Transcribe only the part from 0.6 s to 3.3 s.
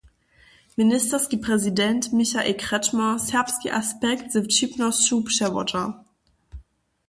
Ministerski prezident Michael Kretschmer